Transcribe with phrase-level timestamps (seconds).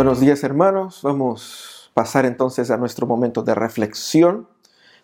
[0.00, 4.48] Buenos días hermanos, vamos a pasar entonces a nuestro momento de reflexión.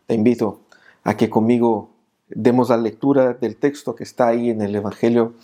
[0.06, 0.62] Te invito
[1.04, 1.90] a que conmigo
[2.30, 5.34] demos la lectura del texto que está ahí en el Evangelio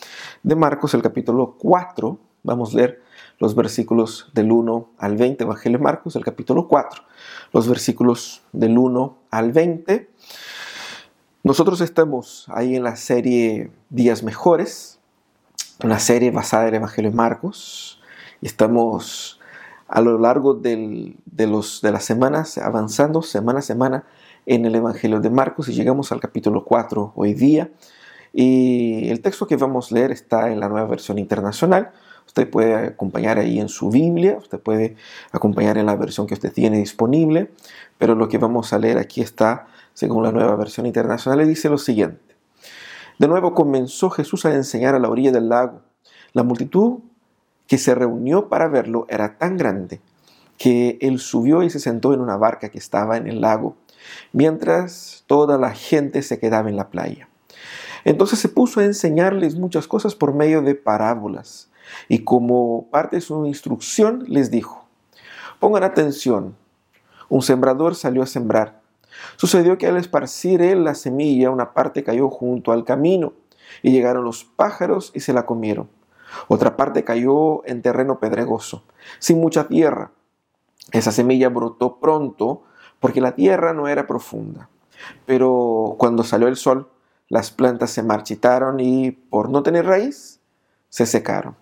[0.43, 2.19] de Marcos, el capítulo 4.
[2.45, 3.03] Vamos a leer
[3.41, 7.03] los versículos del 1 al 20, Evangelio de Marcos, el capítulo 4,
[7.53, 10.09] los versículos del 1 al 20.
[11.43, 14.99] Nosotros estamos ahí en la serie Días Mejores,
[15.85, 18.01] una serie basada en el Evangelio de Marcos.
[18.41, 19.41] Estamos
[19.93, 21.47] a lo largo de, de
[21.93, 24.05] las semanas avanzando semana a semana
[24.47, 27.71] en el Evangelio de Marcos y llegamos al capítulo 4 hoy día.
[28.33, 31.91] Y el texto que vamos a leer está en la nueva versión internacional.
[32.27, 34.97] Usted puede acompañar ahí en su Biblia, usted puede
[35.31, 37.51] acompañar en la versión que usted tiene disponible,
[37.99, 41.69] pero lo que vamos a leer aquí está según la nueva versión internacional y dice
[41.69, 42.35] lo siguiente.
[43.19, 45.83] De nuevo comenzó Jesús a enseñar a la orilla del lago.
[46.33, 47.01] La multitud
[47.67, 50.01] que se reunió para verlo era tan grande
[50.59, 53.77] que él subió y se sentó en una barca que estaba en el lago,
[54.33, 57.29] mientras toda la gente se quedaba en la playa.
[58.05, 61.71] Entonces se puso a enseñarles muchas cosas por medio de parábolas,
[62.09, 64.87] y como parte de su instrucción les dijo,
[65.59, 66.57] pongan atención,
[67.29, 68.81] un sembrador salió a sembrar.
[69.37, 73.33] Sucedió que al esparcir él la semilla, una parte cayó junto al camino,
[73.83, 75.89] y llegaron los pájaros y se la comieron.
[76.49, 78.85] Otra parte cayó en terreno pedregoso,
[79.19, 80.13] sin mucha tierra.
[80.91, 82.63] Esa semilla brotó pronto
[83.01, 84.69] porque la tierra no era profunda.
[85.27, 86.89] Pero cuando salió el sol,
[87.29, 90.41] las plantas se marchitaron y por no tener raíz,
[90.89, 91.57] se secaron.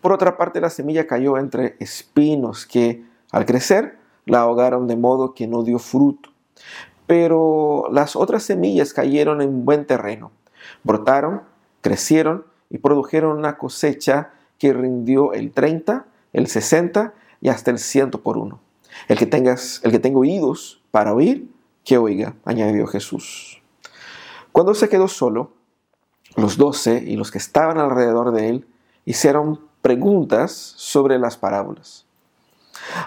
[0.00, 5.34] Por otra parte, la semilla cayó entre espinos que, al crecer, la ahogaron de modo
[5.34, 6.30] que no dio fruto.
[7.06, 10.32] Pero las otras semillas cayeron en buen terreno,
[10.82, 11.42] brotaron,
[11.80, 18.10] crecieron y produjeron una cosecha que rindió el 30, el 60 y hasta el 100
[18.10, 18.60] por uno.
[19.06, 21.50] El que, tengas, el que tenga oídos para oír,
[21.84, 23.62] que oiga, añadió Jesús.
[24.52, 25.52] Cuando se quedó solo,
[26.36, 28.66] los doce y los que estaban alrededor de él
[29.04, 32.06] hicieron preguntas sobre las parábolas.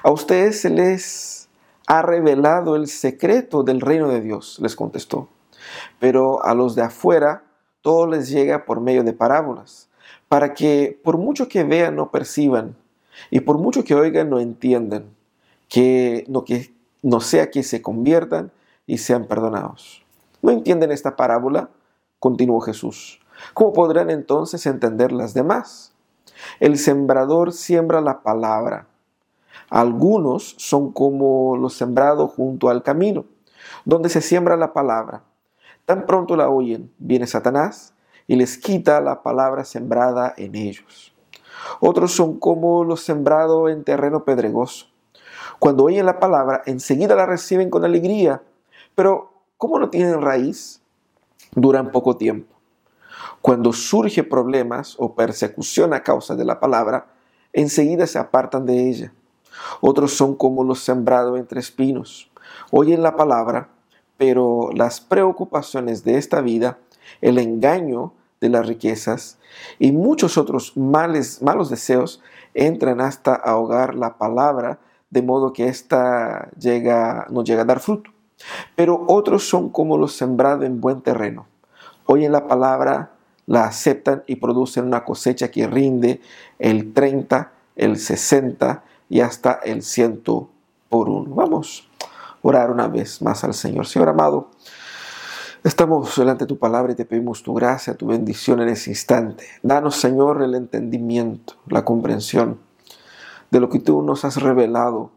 [0.03, 1.50] A ustedes se les
[1.88, 5.27] ha revelado el secreto del reino de Dios, les contestó,
[6.00, 7.44] pero a los de afuera
[7.81, 9.90] todo les llega por medio de parábolas,
[10.28, 12.75] para que por mucho que vean no perciban,
[13.30, 15.06] y por mucho que oigan no entiendan,
[15.68, 18.52] que no, que no sea que se conviertan
[18.88, 20.03] y sean perdonados.
[20.42, 21.69] ¿No entienden esta parábola?
[22.19, 23.19] Continuó Jesús.
[23.53, 25.94] ¿Cómo podrán entonces entender las demás?
[26.59, 28.88] El sembrador siembra la palabra.
[29.69, 33.25] Algunos son como los sembrados junto al camino,
[33.86, 35.24] donde se siembra la palabra.
[35.86, 37.94] Tan pronto la oyen, viene Satanás
[38.28, 41.14] y les quita la palabra sembrada en ellos.
[41.80, 44.88] Otros son como los sembrados en terreno pedregoso.
[45.59, 48.42] Cuando oyen la palabra, enseguida la reciben con alegría,
[48.96, 50.81] pero como no tienen raíz,
[51.53, 52.56] duran poco tiempo.
[53.42, 57.08] Cuando surge problemas o persecución a causa de la palabra,
[57.53, 59.13] enseguida se apartan de ella.
[59.81, 62.31] Otros son como los sembrados entre espinos.
[62.72, 63.69] Oyen la palabra,
[64.21, 66.77] pero las preocupaciones de esta vida,
[67.21, 69.39] el engaño de las riquezas
[69.79, 72.21] y muchos otros males, malos deseos
[72.53, 74.77] entran hasta ahogar la palabra,
[75.09, 78.11] de modo que ésta llega, no llega a dar fruto.
[78.75, 81.47] Pero otros son como los sembrados en buen terreno.
[82.05, 83.13] Oyen la palabra,
[83.47, 86.21] la aceptan y producen una cosecha que rinde
[86.59, 90.21] el 30, el 60 y hasta el 100
[90.89, 91.33] por uno.
[91.33, 91.89] Vamos
[92.41, 93.88] orar una vez más al Señor.
[93.88, 94.52] Señor amado,
[95.63, 99.46] estamos delante de tu palabra y te pedimos tu gracia, tu bendición en ese instante.
[99.63, 102.59] Danos, Señor, el entendimiento, la comprensión
[103.51, 105.12] de lo que tú nos has revelado,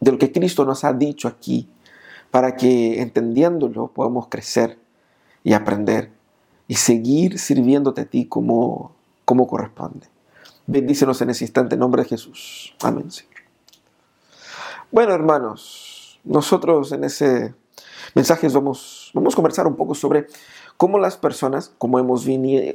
[0.00, 1.68] de lo que Cristo nos ha dicho aquí,
[2.30, 4.78] para que entendiéndolo podamos crecer
[5.42, 6.12] y aprender
[6.68, 8.92] y seguir sirviéndote a ti como,
[9.24, 10.08] como corresponde.
[10.66, 12.74] Bendícenos en ese instante en nombre de Jesús.
[12.82, 13.34] Amén, Señor.
[14.90, 15.95] Bueno, hermanos,
[16.26, 17.54] nosotros en ese
[18.14, 20.26] mensaje vamos, vamos a conversar un poco sobre
[20.76, 22.26] cómo las personas, como hemos,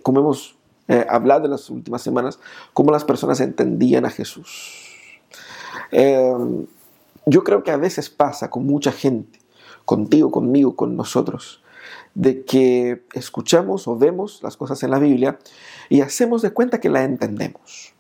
[0.03, 0.56] como hemos
[0.88, 2.39] eh, hablado en las últimas semanas,
[2.74, 4.88] cómo las personas entendían a Jesús.
[5.92, 6.65] Em,
[7.25, 9.39] yo creo que a veces pasa con mucha gente,
[9.86, 11.62] contigo, conmigo, con nosotros,
[12.15, 15.39] de que escuchamos o vemos las cosas en la Biblia
[15.89, 17.94] y hacemos de cuenta que la entendemos.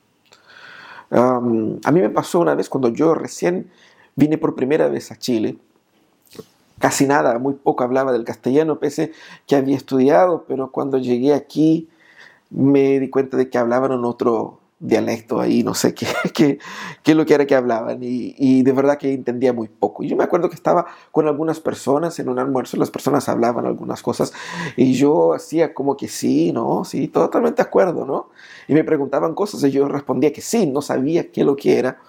[1.11, 1.41] a
[1.91, 3.69] mí me pasó una vez cuando yo recién
[4.21, 5.57] Vine por primera vez a Chile.
[6.77, 9.13] Casi nada, muy poco hablaba del castellano, pese
[9.47, 11.89] que había estudiado, pero cuando llegué aquí
[12.51, 16.57] me di cuenta de que hablaban en otro, dialecto ahí, no sé qué, qué,
[17.03, 20.03] qué lo que era que hablaban y, y, de verdad que entendía muy poco.
[20.03, 23.65] Y yo me acuerdo que estaba con algunas personas en un almuerzo, las personas hablaban
[23.65, 24.33] algunas cosas
[24.75, 26.83] y yo hacía como que sí, ¿no?
[26.83, 28.29] Sí, totalmente acuerdo, ¿no?
[28.67, 31.99] Y me preguntaban cosas y yo respondía que sí, no sabía qué lo que era.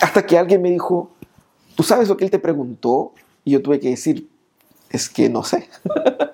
[0.00, 1.10] hasta que alguien me dijo,
[1.76, 3.12] ¿tú sabes lo que él te preguntó?
[3.44, 4.28] Y yo tuve que decir,
[4.88, 5.68] es que no sé.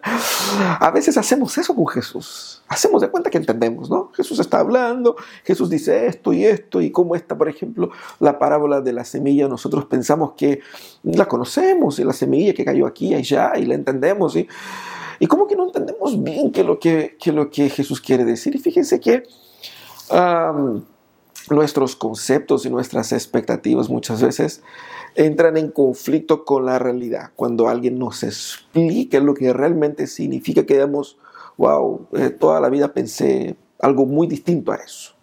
[0.80, 2.62] a veces hacemos eso con Jesús.
[2.68, 4.10] Hacemos de cuenta que entendemos, ¿no?
[4.12, 8.80] Jesús está hablando, Jesús dice esto y esto, y como está, por ejemplo, la parábola
[8.80, 10.60] de la semilla, nosotros pensamos que
[11.02, 14.46] la conocemos, y la semilla que cayó aquí y allá, y la entendemos, y,
[15.18, 18.54] y como que no entendemos bien qué lo que, lo que Jesús quiere decir.
[18.54, 19.24] Y fíjense que
[21.48, 24.62] nuestros conceptos y nuestras expectativas muchas veces
[25.14, 27.31] entran en conflicto con la realidad.
[27.37, 31.19] Cuando alguien nos explica lo que realmente significa, quedamos,
[31.56, 35.14] wow, eh, toda la vida pensé algo muy distinto a eso.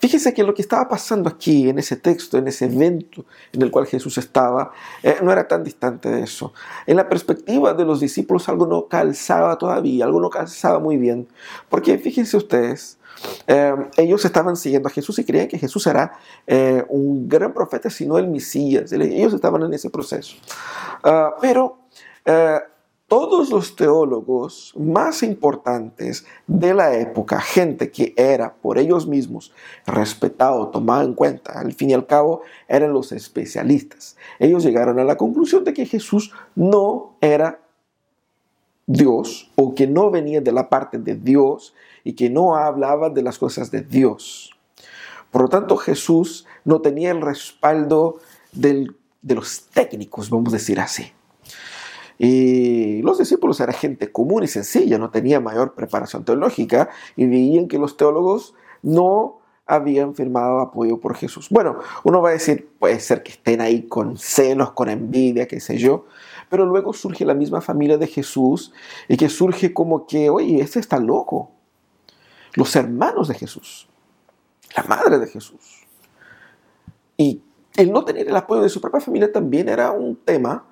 [0.00, 3.70] Fíjese que lo que estaba pasando aquí, en ese texto, en ese evento en el
[3.70, 4.72] cual Jesús estaba,
[5.02, 6.52] eh, no era tan distante de eso.
[6.86, 11.28] En la perspectiva de los discípulos algo no calzaba todavía, algo no calzaba muy bien.
[11.68, 12.98] Porque fíjense ustedes,
[13.46, 16.12] eh, ellos estaban siguiendo a Jesús y creían que Jesús era
[16.46, 18.92] eh, un gran profeta, sino el Mesías.
[18.92, 20.36] Ellos estaban en ese proceso.
[21.02, 21.78] Ah, pero
[23.08, 29.50] todos los teólogos más importantes de la época, gente que era por ellos mismos
[29.86, 34.16] respetado, tomado en cuenta, al fin y al cabo eran los especialistas.
[34.38, 37.60] Ellos llegaron a la conclusión de que Jesús no era
[38.86, 41.74] Dios o que no venía de la parte de Dios
[42.04, 44.50] y que no hablaba de las cosas de Dios.
[45.30, 48.18] Por lo tanto, Jesús no tenía el respaldo
[48.52, 51.12] de los técnicos, vamos a decir así.
[52.18, 57.68] Y los discípulos eran gente común y sencilla, no tenía mayor preparación teológica y veían
[57.68, 61.48] que los teólogos no habían firmado apoyo por Jesús.
[61.50, 65.60] Bueno, uno va a decir, puede ser que estén ahí con celos, con envidia, qué
[65.60, 66.06] sé yo,
[66.48, 68.72] pero luego surge la misma familia de Jesús
[69.08, 71.52] y que surge como que, oye, este está loco,
[72.54, 73.88] los hermanos de Jesús,
[74.74, 75.86] la madre de Jesús.
[77.18, 77.42] Y
[77.76, 80.64] el no tener el apoyo de su propia familia también era un tema.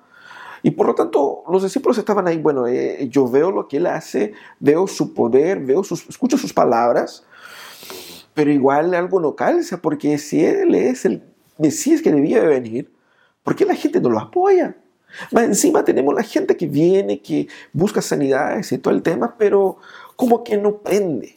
[0.67, 3.87] Y por lo tanto, los discípulos estaban ahí, bueno, eh, yo veo lo que él
[3.87, 7.23] hace, veo su poder, veo sus, escucho sus palabras,
[8.33, 11.23] pero igual algo no calza, porque si él es el
[11.57, 12.91] Mesías que debía de venir,
[13.43, 14.75] ¿por qué la gente no lo apoya?
[15.31, 19.77] Más encima tenemos la gente que viene, que busca sanidades y todo el tema, pero
[20.17, 21.33] como que no prende.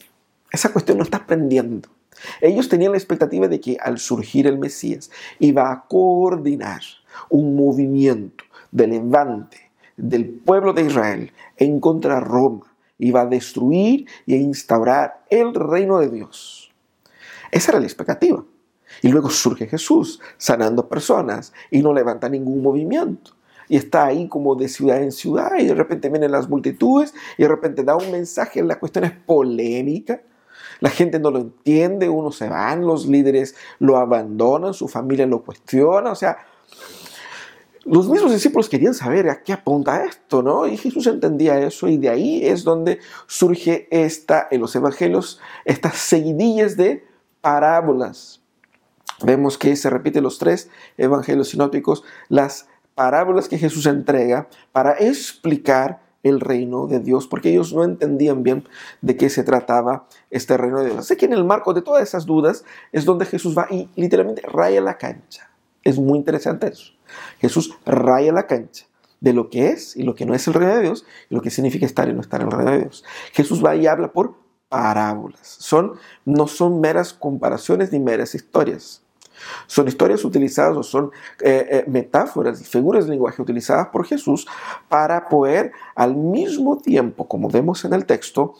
[0.51, 1.87] Esa cuestión no está aprendiendo.
[2.41, 6.81] Ellos tenían la expectativa de que al surgir el Mesías iba a coordinar
[7.29, 12.73] un movimiento de levante del pueblo de Israel en contra de Roma.
[12.97, 16.71] Iba a destruir y a instaurar el reino de Dios.
[17.51, 18.43] Esa era la expectativa.
[19.01, 23.31] Y luego surge Jesús sanando personas y no levanta ningún movimiento
[23.71, 27.43] y está ahí como de ciudad en ciudad y de repente vienen las multitudes y
[27.43, 30.23] de repente da un mensaje, la cuestión es polémica,
[30.81, 35.41] la gente no lo entiende, uno se van, los líderes lo abandonan, su familia lo
[35.41, 36.39] cuestiona, o sea,
[37.83, 40.67] los mismos discípulos querían saber a qué apunta esto, ¿no?
[40.67, 45.95] Y Jesús entendía eso y de ahí es donde surge esta, en los evangelios, estas
[45.97, 47.05] seguidillas de
[47.41, 48.41] parábolas.
[49.23, 56.01] Vemos que se repiten los tres evangelios sinópticos, las parábolas que Jesús entrega para explicar
[56.23, 58.63] el reino de Dios, porque ellos no entendían bien
[59.01, 60.99] de qué se trataba este reino de Dios.
[60.99, 64.43] Así que en el marco de todas esas dudas es donde Jesús va y literalmente
[64.43, 65.50] raya la cancha.
[65.83, 66.93] Es muy interesante eso.
[67.39, 68.85] Jesús raya la cancha
[69.19, 71.41] de lo que es y lo que no es el reino de Dios y lo
[71.41, 73.03] que significa estar y no estar en el reino de Dios.
[73.33, 74.35] Jesús va y habla por
[74.67, 75.57] parábolas.
[75.59, 75.93] Son,
[76.25, 79.03] no son meras comparaciones ni meras historias.
[79.67, 81.11] Son historias utilizadas o son
[81.41, 84.47] eh, eh, metáforas y figuras de lenguaje utilizadas por Jesús
[84.87, 88.53] para poder al mismo tiempo, como vemos en el texto,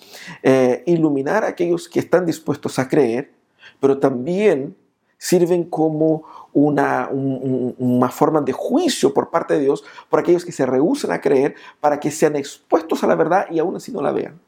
[0.43, 3.31] eh, iluminar a aquellos que están dispuestos a creer,
[3.79, 4.75] pero también
[5.21, 10.65] sirven como una, una, forma de juicio por parte de Dios por aquellos que se
[10.65, 14.11] rehusan a creer para que sean expuestos a la verdad y aún así no la
[14.11, 14.39] vean.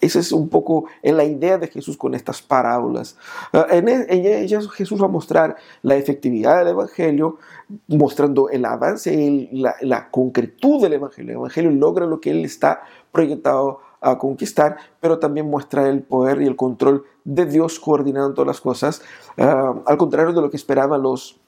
[0.00, 3.16] Esa es un poco la idea de Jesús con estas parábolas.
[3.52, 7.38] Ah, en ellas Jesús va a mostrar la efectividad del Evangelio,
[7.86, 11.30] mostrando el avance y la, la concretud del Evangelio.
[11.30, 12.82] El Evangelio logra lo que Él está
[13.12, 18.46] proyectado a conquistar, pero también muestra el poder y el control de Dios coordinando todas
[18.48, 19.02] las cosas,
[19.38, 21.38] ah, al contrario de lo que esperaban los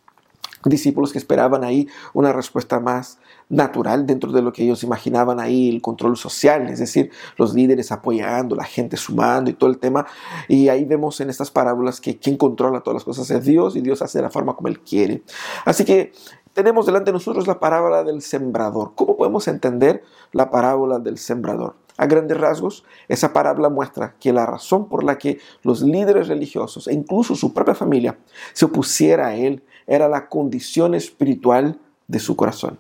[0.65, 3.19] discípulos que esperaban ahí una respuesta más
[3.49, 7.93] natural dentro de lo que ellos imaginaban ahí, el control social, es decir, los líderes
[7.93, 10.07] apoyando, la gente sumando y todo el tema.
[10.49, 13.81] Y ahí vemos en estas parábolas que quien controla todas las cosas es Dios y
[13.81, 15.23] Dios hace de la forma como Él quiere.
[15.65, 16.13] Así que
[16.53, 18.93] tenemos delante de nosotros la parábola del sembrador.
[18.95, 21.84] ¿Cómo podemos entender la parábola del sembrador?
[21.97, 26.89] A grandes rasgos, esa parábola muestra que la razón por la que los líderes religiosos
[26.89, 28.19] e incluso su propia familia
[28.53, 32.79] se opusiera a él era la condición espiritual de su corazón.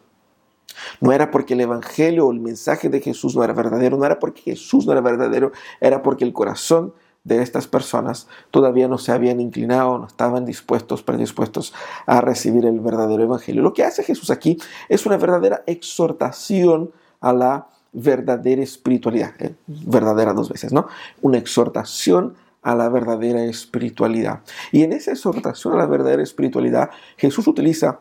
[1.01, 4.19] No era porque el Evangelio o el mensaje de Jesús no era verdadero, no era
[4.19, 6.93] porque Jesús no era verdadero, era porque el corazón
[7.23, 11.73] de estas personas todavía no se habían inclinado, no estaban dispuestos, predispuestos
[12.07, 13.63] a recibir el verdadero Evangelio.
[13.63, 20.35] Lo que hace Jesús aquí es una verdadera exhortación a la verdadera espiritualidad, eh, verdadera
[20.35, 20.89] dos veces, ¿no?
[21.23, 24.41] Una exhortación a la verdadera espiritualidad.
[24.73, 28.01] Y en esa exhortación a la verdadera espiritualidad, Jesús utiliza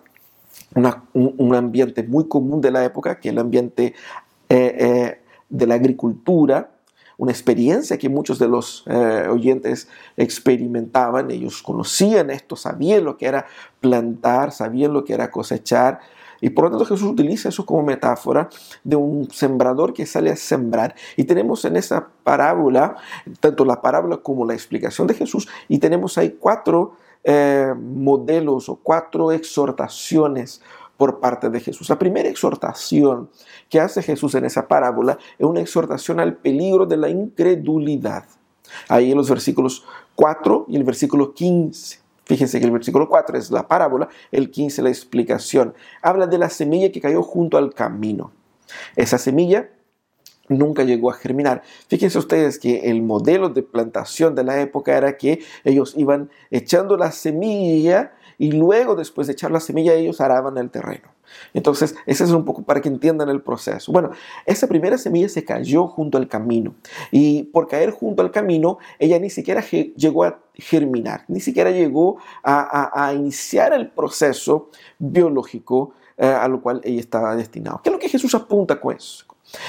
[1.14, 3.94] un, ambiente muy común de la época, que es el ambiente
[4.50, 6.72] eh, eh, de la agricultura,
[7.18, 8.86] una experiencia que muchos de los
[9.30, 13.46] oyentes experimentaban, ellos conocían esto, sabían lo que era
[13.80, 16.00] plantar, sabían lo que era cosechar,
[16.44, 18.50] y por lo tanto Jesús utiliza eso como metáfora
[18.84, 20.94] de un sembrador que sale a sembrar.
[21.16, 22.98] Y tenemos en esa parábola,
[23.40, 28.76] tanto la parábola como la explicación de Jesús, y tenemos ahí cuatro eh, modelos o
[28.76, 30.62] cuatro exhortaciones
[30.98, 31.88] por parte de Jesús.
[31.88, 33.30] La primera exhortación
[33.70, 38.26] que hace Jesús en esa parábola es una exhortación al peligro de la incredulidad.
[38.90, 39.86] Ahí en los versículos
[40.16, 42.03] 4 y el versículo 15.
[42.26, 45.74] Fíjense que el versículo 4 es la parábola, el 15 la explicación.
[46.02, 48.32] Habla de la semilla que cayó junto al camino.
[48.96, 49.70] Esa semilla
[50.48, 51.64] nunca llegó a germinar.
[51.88, 56.98] Fíjense ustedes que el modelo de plantación de la época era que ellos iban echando
[56.98, 61.10] la semilla y luego después de echar la semilla ellos araban el terreno.
[61.54, 63.92] Entonces, ese es un poco para que entiendan el proceso.
[63.92, 64.12] Bueno,
[64.46, 66.76] esa primera semilla se cayó junto al camino
[67.12, 69.64] y por caer junto al camino, ella ni siquiera
[69.96, 76.82] llegó a germinar, ni siquiera llegó a, iniciar el proceso biológico eh, a lo cual
[76.84, 77.80] ella estaba destinada.
[77.84, 79.26] ¿Qué es lo que Jesús apunta con eso?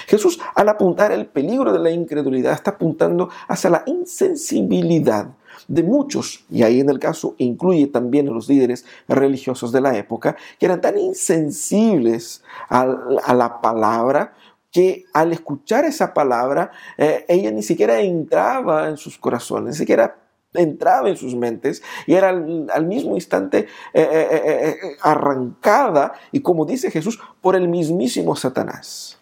[0.06, 5.28] Jesús, al apuntar el peligro de la incredulidad, está apuntando hacia la insensibilidad
[5.68, 9.96] de muchos, y ahí en el caso incluye también a los líderes religiosos de la
[9.96, 12.86] época, que eran tan insensibles a,
[13.34, 14.34] la palabra
[14.70, 20.16] que al escuchar esa palabra, eh, ella ni siquiera entraba en sus corazones, ni siquiera
[20.52, 26.90] entraba en sus mentes y era al, mismo instante eh, eh, arrancada, y como dice
[26.90, 29.18] Jesús, por el mismísimo Satanás.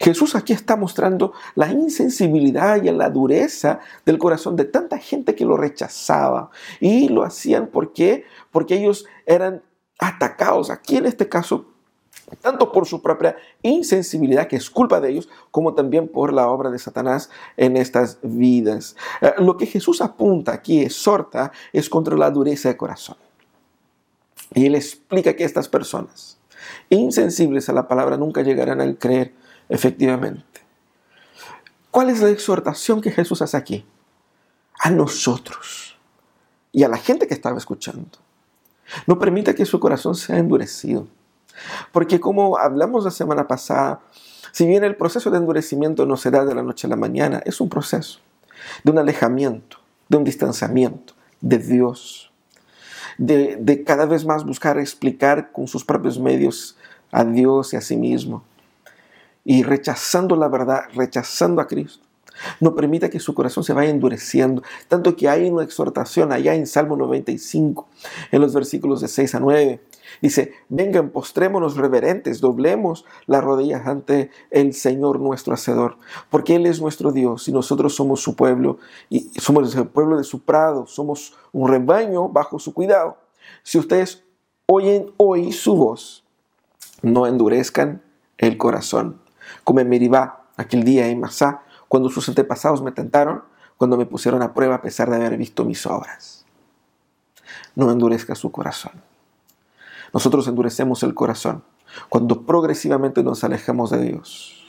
[0.00, 5.44] Jesús aquí está mostrando la insensibilidad y la dureza del corazón de tanta gente que
[5.44, 6.50] lo rechazaba.
[6.80, 9.62] Y lo hacían porque, porque ellos eran
[9.98, 11.66] atacados, aquí en este caso,
[12.40, 16.70] tanto por su propia insensibilidad, que es culpa de ellos, como también por la obra
[16.70, 18.96] de Satanás en estas vidas.
[19.20, 23.16] Eh, lo que Jesús apunta aquí, exhorta, es contra la dureza de corazón.
[24.54, 26.38] Y él explica que estas personas,
[26.90, 29.34] insensibles a la palabra, nunca llegarán a creer
[29.72, 30.60] efectivamente.
[31.90, 33.86] ¿Cuál es la exhortación que Jesús hace aquí?
[34.78, 35.96] A nosotros
[36.72, 38.18] y a la gente que estaba escuchando.
[39.06, 41.06] No permita que su corazón sea endurecido.
[41.90, 44.00] Porque como hablamos la semana pasada,
[44.52, 47.42] si bien el proceso de endurecimiento no se da de la noche a la mañana,
[47.46, 48.20] es un proceso
[48.84, 52.30] de un alejamiento, de un distanciamiento de Dios,
[53.16, 56.76] de, de cada vez más buscar explicar con sus propios medios
[57.10, 58.44] a Dios y a sí mismo
[59.44, 62.04] y rechazando la verdad, rechazando a Cristo.
[62.60, 66.66] No permita que su corazón se vaya endureciendo, tanto que hay una exhortación allá en
[66.66, 67.88] Salmo 95,
[68.30, 69.80] en los versículos de 6 a 9.
[70.20, 75.98] Dice, vengan, postrémonos reverentes, doblemos las rodillas ante el Señor nuestro Hacedor,
[76.30, 80.24] porque Él es nuestro Dios y nosotros somos su pueblo y somos el pueblo de
[80.24, 83.18] su prado, somos un rebaño bajo su cuidado.
[83.62, 84.24] Si ustedes
[84.66, 86.24] oyen hoy su voz,
[87.02, 88.02] no endurezcan
[88.38, 89.22] el corazón
[89.64, 93.42] como en Meribá, aquel día en Masá, cuando sus antepasados me tentaron,
[93.76, 96.46] cuando me pusieron a prueba a pesar de haber visto mis obras.
[97.74, 98.92] No endurezca su corazón.
[100.12, 101.64] Nosotros endurecemos el corazón
[102.08, 104.62] cuando progresivamente nos alejamos de Dios.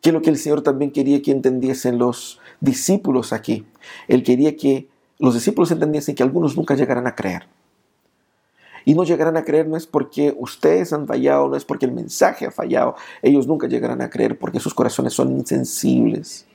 [0.00, 3.66] ¿Qué es lo que el Señor también quería que entendiesen los discípulos aquí?
[4.06, 7.46] Él quería que los discípulos entendiesen que algunos nunca llegarán a creer.
[8.84, 11.92] Y no llegarán a creer no es porque ustedes han fallado, no es porque el
[11.92, 12.96] mensaje ha fallado.
[13.22, 16.46] Ellos nunca llegarán a creer porque sus corazones son insensibles.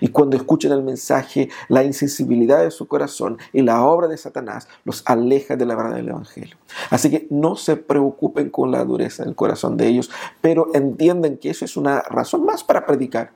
[0.00, 4.68] Y cuando escuchen el mensaje, la insensibilidad de su corazón y la obra de Satanás
[4.84, 6.56] los aleja de la verdad del Evangelio.
[6.90, 10.10] Así que no se preocupen con la dureza del corazón de ellos,
[10.40, 13.32] pero entienden que eso es una razón más para predicar.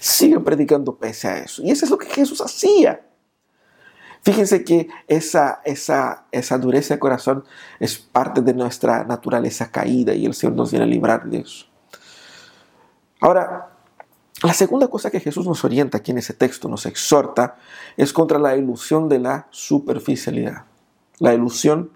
[0.00, 1.62] Siguen predicando pese a eso.
[1.62, 3.02] Y eso es lo que Jesús hacía.
[4.24, 7.44] Fíjense que esa, esa, esa dureza de corazón
[7.78, 11.66] es parte de nuestra naturaleza caída y el Señor nos viene a librar de eso.
[13.20, 13.70] Ahora,
[14.42, 17.56] la segunda cosa que Jesús nos orienta aquí en ese texto, nos exhorta,
[17.98, 20.64] es contra la ilusión de la superficialidad.
[21.18, 21.90] La ilusión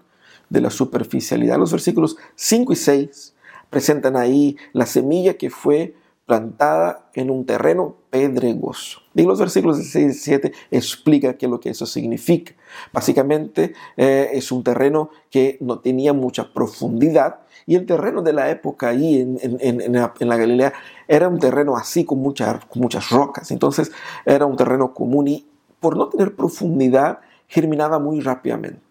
[0.49, 1.57] de la superficialidad.
[1.57, 3.35] Los versículos 5 y 6
[3.71, 5.95] presentan ahí la semilla que fue
[6.29, 8.99] plantada en un terreno pedregoso.
[9.15, 12.53] Y los versículos 6 y 7 explica qué es lo que eso significa.
[12.93, 18.51] Básicamente eh, es un terreno que no tenía mucha profundidad y el terreno de la
[18.51, 20.71] época ahí en, en, la, Galilea
[21.07, 23.49] era un terreno así con, con muchas rocas.
[23.49, 23.91] Entonces
[24.23, 25.47] era un terreno común y
[25.79, 28.81] por no tener profundidad germinaba muy rápidamente.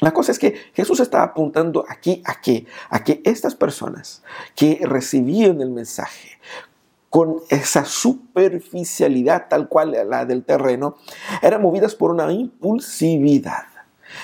[0.00, 4.22] La cosa es que Jesús está apuntando aquí a que, a que estas personas
[4.56, 6.38] que recibían el mensaje
[7.10, 10.96] con esa superficialidad tal cual la del terreno,
[11.42, 13.64] eran movidas por una impulsividad.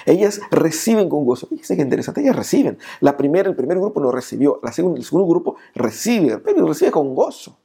[0.04, 1.49] Ellas reciben con gozo.
[1.49, 2.78] Fíjense qué interesante, ellas reciben.
[3.00, 6.92] La primera, el primer grupo no recibió, la segunda, el segundo grupo recibe, pero recibe
[6.92, 7.59] con gozo.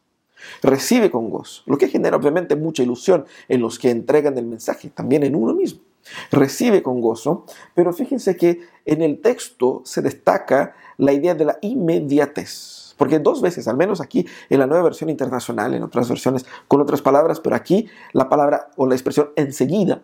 [0.63, 4.89] Recibe con gozo, lo que genera obviamente mucha ilusión en los que entregan el mensaje,
[4.89, 5.81] también en uno mismo.
[6.31, 11.57] Recibe con gozo, pero fíjense que en el texto se destaca la idea de la
[11.61, 12.95] inmediatez.
[12.97, 16.81] Porque dos veces, al menos aquí en la nueva versión internacional, en otras versiones con
[16.81, 20.03] otras palabras, pero aquí la palabra o la expresión enseguida,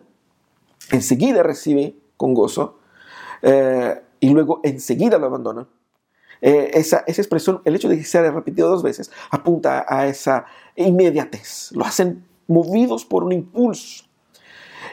[0.90, 2.78] enseguida recibe con gozo
[3.42, 5.68] eh, y luego enseguida lo abandona.
[6.40, 10.46] Eh, esa, esa, expresión, el hecho de que sea repetido dos veces, apunta a esa
[10.74, 11.70] inmediatez.
[11.72, 14.07] Lo hacen movidos por un impulso.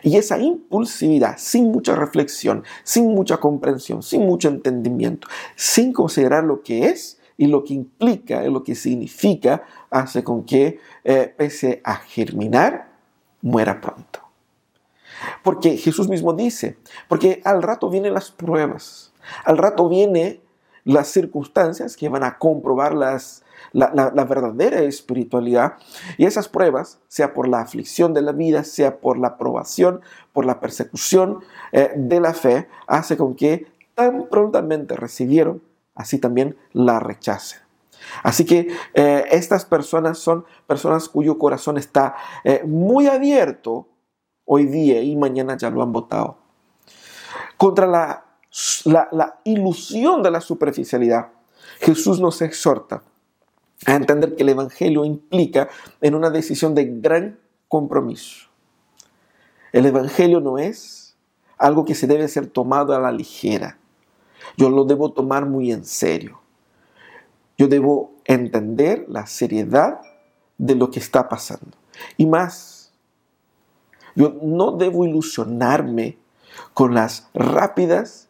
[0.06, 6.62] Y esa impulsividad, sin mucha reflexión, sin mucha comprensión, sin mucho entendimiento, sin considerar lo
[6.62, 11.96] que es y lo que implica lo que significa, hace con que, eh, pese a
[11.96, 12.92] germinar,
[13.42, 14.20] muera pronto.
[15.44, 16.78] Porque Jesús mismo dice,
[17.08, 19.12] porque al rato vienen las pruebas,
[19.44, 20.40] al rato vienen
[20.84, 25.74] las circunstancias que van a comprobar las, la, verdadera espiritualidad.
[26.18, 30.02] Y esas pruebas, sea por la aflicción de la vida, sea por la aprobación,
[30.34, 31.40] por la persecución
[31.72, 35.62] eh, de la fe, hace con que tan prontamente recibieron,
[35.96, 37.60] así también la rechacen.
[38.24, 43.88] Así que eh, estas personas son personas cuyo corazón está eh, muy abierto
[44.46, 46.38] hoy día y mañana ya lo han votado.
[47.58, 48.26] Contra la,
[48.86, 51.30] la, ilusión de la superficialidad,
[51.80, 53.02] Jesús nos exhorta
[53.86, 55.70] a entender que el Evangelio implica
[56.02, 58.48] en una decisión de gran compromiso.
[59.72, 61.16] El Evangelio no es
[61.58, 63.78] algo que se debe ser tomado a la ligera.
[64.58, 66.40] Yo lo debo tomar muy en serio.
[67.58, 70.02] Yo debo entender la seriedad
[70.58, 71.78] de lo que está pasando.
[72.18, 72.92] Y más,
[74.16, 76.18] yo no debo ilusionarme
[76.74, 78.30] con las rápidas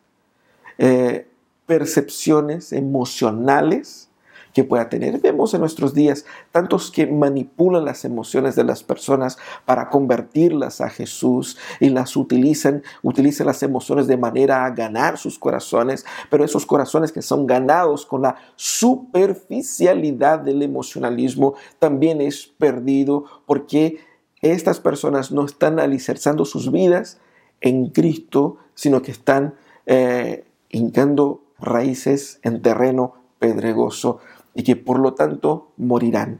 [0.77, 1.27] eh,
[1.65, 4.09] percepciones emocionales
[4.55, 5.19] que pueda tener.
[5.19, 10.89] Vemos en nuestros días tantos que manipulan las emociones de las personas para convertirlas a
[10.89, 16.65] Jesús y las utilizan, utilizan las emociones de manera a ganar sus corazones, pero esos
[16.65, 23.99] corazones que son ganados con la superficialidad del emocionalismo también es perdido porque
[24.41, 27.19] estas personas no están alicerzando sus vidas
[27.59, 34.19] en Cristo, sino que están eh, hincando raíces en terreno pedregoso
[34.55, 36.39] y que por lo tanto morirán,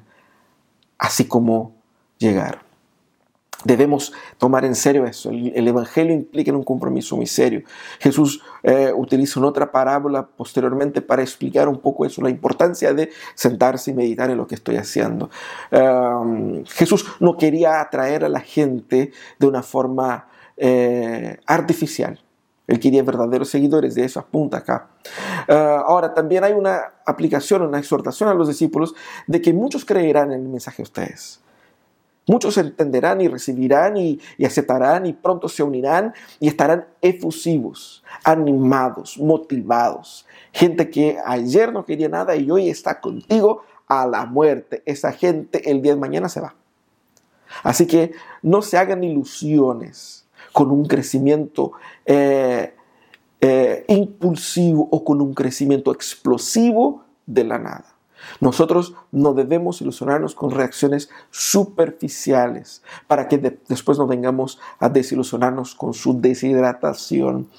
[0.97, 1.75] así como
[2.17, 2.65] llegaron.
[3.63, 5.31] Debemos tomar en serio eso.
[5.31, 7.63] El, Evangelio implica un compromiso muy serio.
[7.99, 13.09] Jesús eh, utiliza una otra parábola posteriormente para explicar un poco eso, la importancia de
[13.33, 15.31] sentarse y meditar en lo que estoy haciendo.
[16.67, 22.24] Jesús no quería atraer a la gente de una forma eh, artificial.
[22.67, 24.89] Él quería verdaderos seguidores, de eso apunta acá.
[25.47, 28.95] Ah, ahora, también hay una aplicación, una exhortación a los discípulos
[29.27, 31.41] de que muchos creerán en el mensaje de ustedes.
[32.27, 40.25] Muchos entenderán y recibirán y, aceptarán y pronto se unirán y estarán efusivos, animados, motivados.
[40.51, 44.81] Gente que ayer no quería nada y hoy está contigo a la muerte.
[44.87, 46.55] Esa gente el día de mañana se va.
[47.61, 50.24] Así que no se hagan ilusiones
[50.55, 51.73] con un crecimiento
[52.05, 52.73] eh,
[53.41, 57.93] eh, impulsivo o con un crecimiento explosivo de la nada.
[58.39, 65.93] Nosotros no debemos ilusionarnos con reacciones superficiales para que después no vengamos a desilusionarnos con
[65.93, 67.49] su deshidratación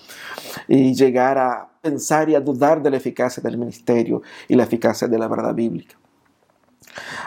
[0.67, 5.07] y llegar a pensar y a dudar de la eficacia del ministerio y la eficacia
[5.07, 5.97] de la verdad bíblica.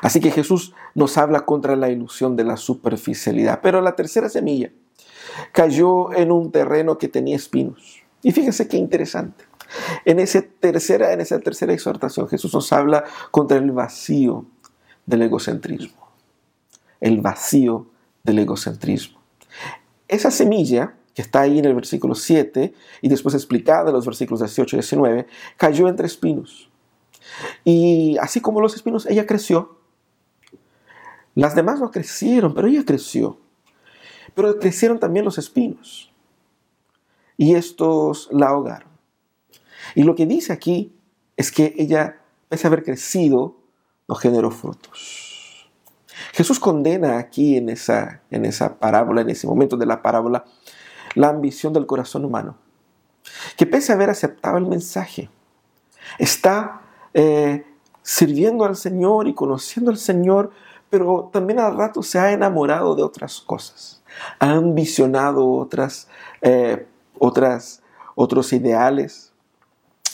[0.01, 3.59] Así que Jesús nos habla contra la ilusión de la superficialidad.
[3.61, 4.71] Pero la tercera semilla
[5.51, 8.01] cayó en un terreno que tenía espinos.
[8.21, 9.45] Y fíjense qué interesante.
[10.05, 14.45] En esa tercera, en esa tercera exhortación Jesús nos habla contra el vacío
[15.05, 16.07] del egocentrismo.
[16.99, 17.87] El vacío
[18.23, 19.19] del egocentrismo.
[20.07, 24.39] Esa semilla que está ahí en el versículo 7 y después explicada en los versículos
[24.39, 26.69] 18 y 19, cayó entre espinos.
[27.63, 29.77] Y así como los espinos, ella creció.
[31.35, 33.37] Las demás no crecieron, pero ella creció.
[34.39, 36.09] Pero crecieron también los espinos.
[37.35, 38.87] Y estos la ahogaron.
[39.95, 40.95] Y lo que dice aquí
[41.35, 43.57] es que ella, pese a haber crecido,
[44.07, 45.69] no generó frutos.
[46.31, 50.45] Jesús condena aquí en esa, en esa parábola, en ese momento de la parábola,
[51.15, 52.55] la ambición del corazón humano,
[53.57, 55.29] que pese a haber aceptado el mensaje,
[56.17, 56.81] está
[57.13, 57.65] eh,
[58.03, 60.51] sirviendo al Señor y conociendo al Señor,
[60.89, 63.98] pero también al rato se ha enamorado de otras cosas,
[64.39, 66.07] ha ambicionado otras,
[66.41, 66.85] eh,
[67.17, 67.81] otras,
[68.15, 69.31] otros ideales,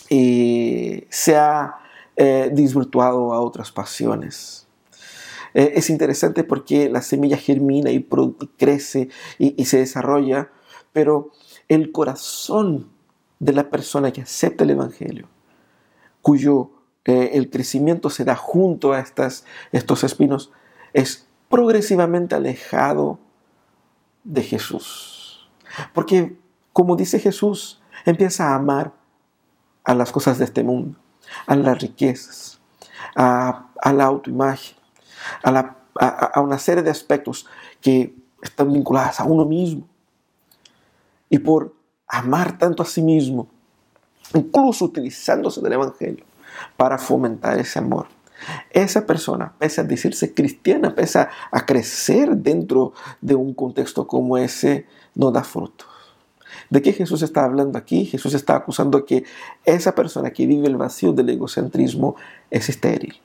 [0.09, 1.75] y se ha
[2.15, 4.67] eh, disvirtuado a otras pasiones.
[5.53, 8.05] Eh, es interesante porque la semilla germina y,
[8.57, 10.49] crece y, se desarrolla,
[10.91, 11.31] pero
[11.69, 12.89] el corazón
[13.39, 15.27] de la persona que acepta el Evangelio,
[16.21, 16.71] cuyo
[17.05, 20.51] eh, el crecimiento se da junto a estas, estos espinos,
[20.93, 23.19] es progresivamente alejado
[24.25, 25.47] de Jesús.
[25.93, 26.37] Porque,
[26.73, 28.91] como dice Jesús, empieza a amar
[29.85, 30.97] a las cosas de este mundo,
[31.47, 32.59] a las riquezas,
[33.15, 34.75] a, la autoimagen,
[35.43, 37.47] a, una serie de aspectos
[37.79, 39.87] que están vinculados a uno mismo.
[41.29, 41.73] Y por
[42.07, 43.47] amar tanto a sí mismo,
[44.33, 46.25] incluso utilizándose del Evangelio
[46.75, 48.07] para fomentar ese amor.
[48.71, 54.85] Esa persona, pese a decirse cristiana, pese a crecer dentro de un contexto como ese,
[55.15, 55.85] no da fruto.
[56.69, 58.05] ¿De qué Jesús está hablando aquí?
[58.05, 59.23] Jesús está acusando que
[59.65, 62.15] esa persona que vive el vacío del egocentrismo
[62.49, 63.15] es estéril.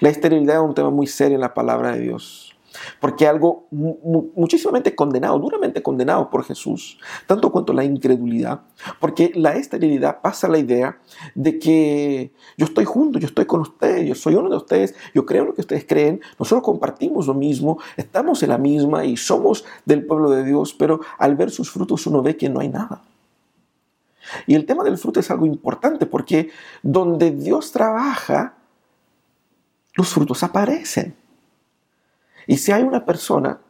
[0.00, 2.57] La esterilidad es un tema muy serio en la palabra de Dios.
[3.00, 8.60] Porque algo muchísimamente condenado, duramente condenado por Jesús, tanto cuanto la incredulidad,
[9.00, 10.98] porque la esterilidad pasa la idea
[11.34, 15.24] de que yo estoy junto, yo estoy con ustedes, yo soy uno de ustedes, yo
[15.24, 19.64] creo lo que ustedes creen, nosotros compartimos lo mismo, estamos en la misma y somos
[19.84, 23.02] del pueblo de Dios, pero al ver sus frutos uno ve que no hay nada.
[24.46, 26.50] Y el tema del fruto es algo importante porque
[26.82, 28.54] donde Dios trabaja,
[29.94, 31.14] los frutos aparecen.
[32.48, 33.60] Y si hay una persona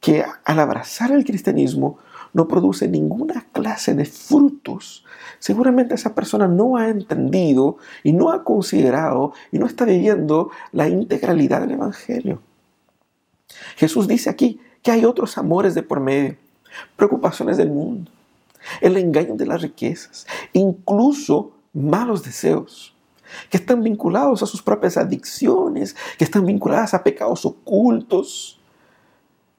[0.00, 1.98] que al abrazar el cristianismo
[2.32, 5.04] no produce ninguna clase de frutos,
[5.40, 10.88] seguramente esa persona no ha entendido y no ha considerado y no está viviendo la
[10.88, 12.40] integralidad del Evangelio.
[13.76, 16.36] Jesús dice aquí que hay otros amores de por medio,
[16.94, 18.12] preocupaciones del mundo,
[18.80, 22.93] el engaño de las riquezas, incluso malos deseos
[23.50, 28.60] que están vinculados a sus propias adicciones, que están vinculadas a pecados ocultos.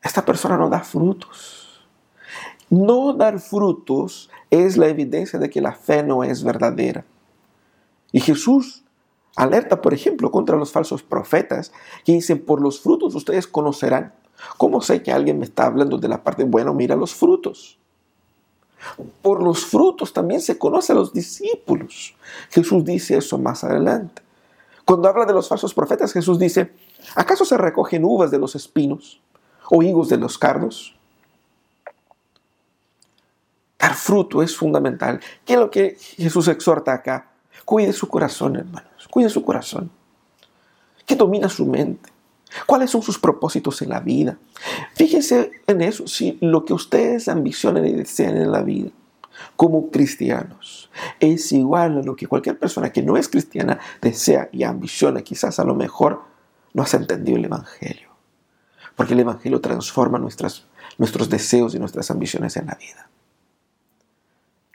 [0.01, 1.87] Esta persona no da frutos.
[2.69, 7.05] No dar frutos es la evidencia de que la fe no es verdadera.
[8.11, 8.83] Y Jesús
[9.35, 11.71] alerta, por ejemplo, contra los falsos profetas
[12.03, 14.13] que dicen, por los frutos ustedes conocerán.
[14.57, 17.79] ¿Cómo sé que alguien me está hablando de la parte, bueno, mira los frutos?
[19.21, 22.15] Por los frutos también se conoce a los discípulos.
[22.49, 24.21] Jesús dice eso más adelante.
[24.85, 26.71] Cuando habla de los falsos profetas, Jesús dice,
[27.15, 29.19] ¿acaso se recogen uvas de los espinos
[29.69, 30.95] o higos de los cardos?
[33.79, 35.19] Dar fruto es fundamental.
[35.45, 37.31] ¿Qué es lo que Jesús exhorta acá?
[37.65, 39.07] Cuide su corazón, hermanos.
[39.09, 39.91] Cuide su corazón.
[41.05, 42.14] Que domina su mente.
[42.65, 44.37] ¿Cuáles son sus propósitos en la vida?
[44.93, 48.89] Fíjense en eso, si lo que ustedes ambicionan y desean en la vida
[49.55, 50.89] como cristianos
[51.19, 55.59] es igual a lo que cualquier persona que no es cristiana desea y ambiciona, quizás
[55.59, 56.21] a lo mejor
[56.73, 58.09] no has entendido el Evangelio.
[58.95, 60.67] Porque el Evangelio transforma nuestros
[61.29, 63.09] deseos y nuestras ambiciones en la vida.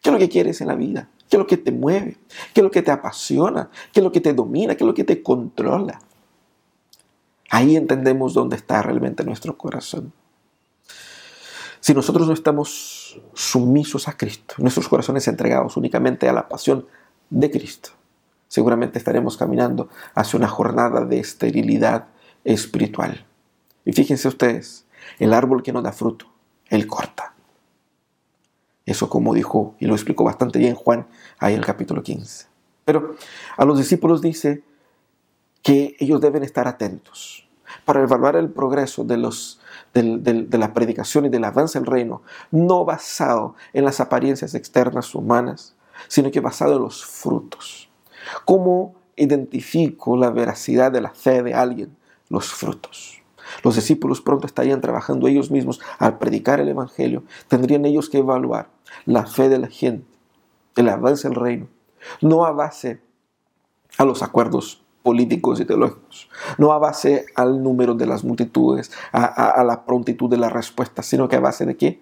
[0.02, 1.08] ¿Qué es lo que quieres en la vida?
[1.28, 2.18] ¿Qué es lo que te mueve?
[2.52, 3.70] ¿Qué es lo que te apasiona?
[3.92, 4.74] ¿Qué es lo que te domina?
[4.74, 6.00] ¿Qué es lo que te controla?
[7.50, 10.12] Ahí entendemos dónde está realmente nuestro corazón.
[11.80, 16.86] Si nosotros no estamos sumisos a Cristo, nuestros corazones entregados únicamente a la pasión
[17.28, 17.90] de Cristo,
[18.46, 22.06] seguramente estaremos caminando hacia una jornada de esterilidad
[22.44, 23.26] espiritual.
[23.84, 24.86] Y fíjense ustedes,
[25.18, 26.26] el árbol que no da fruto,
[26.68, 27.34] él corta.
[28.86, 31.08] Eso como dijo y lo explicó bastante bien Juan
[31.38, 32.46] ahí en el capítulo 15.
[32.84, 33.16] Pero
[33.56, 34.62] a los discípulos dice
[35.62, 37.46] que ellos deben estar atentos
[37.84, 39.60] para evaluar el progreso de, los,
[39.94, 45.74] de, la predicación y del avance del reino, no basado en las apariencias externas humanas,
[46.08, 47.88] sino que basado en los frutos.
[48.44, 51.96] ¿Cómo identifico la veracidad de la fe de alguien?
[52.28, 53.22] Los frutos.
[53.64, 57.24] Los discípulos pronto estarían trabajando ellos mismos al predicar el Evangelio.
[57.48, 58.68] Tendrían ellos que evaluar
[59.04, 60.06] la fe de la gente,
[60.76, 61.66] el avance del reino,
[62.20, 63.00] no a base
[63.98, 69.62] a los acuerdos políticos y teológicos, no a base al número de las multitudes, a,
[69.64, 72.00] la prontitud de la respuesta, sino que a base de qué?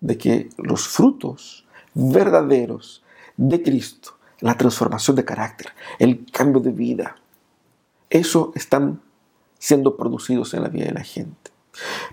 [0.00, 3.02] De que los frutos verdaderos
[3.36, 7.16] de Cristo, la transformación de carácter, el cambio de vida,
[8.10, 9.00] eso están
[9.58, 11.50] siendo producidos en la vida de la gente.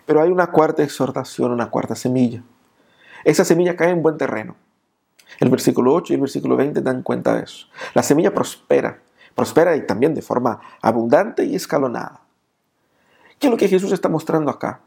[0.06, 2.44] Pero hay una cuarta exhortación, una cuarta semilla.
[3.24, 4.56] Esa semilla cae en buen terreno.
[5.40, 7.68] El versículo 8 y el versículo 20 dan cuenta de eso.
[7.94, 9.02] La semilla prospera,
[9.36, 12.22] prospera y también de forma abundante y escalonada.
[13.40, 14.82] ¿Qué es lo que Jesús está mostrando acá?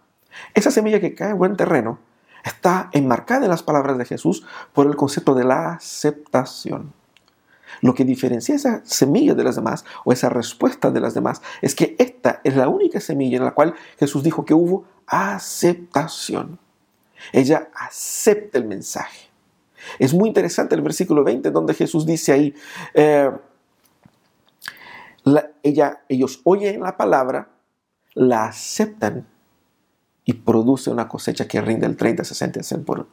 [0.54, 1.98] Esa semilla que cae en buen terreno
[2.44, 6.92] está enmarcada en las palabras de Jesús por el concepto de la aceptación.
[7.80, 11.74] Lo que diferencia esa semilla de las demás o esa respuesta de las demás es
[11.74, 16.58] que esta es la única semilla en la cual Jesús dijo que hubo aceptación.
[17.32, 19.28] Ella acepta el mensaje.
[19.98, 22.54] Es muy interesante el versículo 20 donde Jesús dice ahí,
[22.94, 23.30] eh,
[25.62, 27.50] ella, ellos oyen la palabra,
[28.14, 29.26] la aceptan
[30.24, 33.06] y produce una cosecha que rinde el 30, 60, 100 por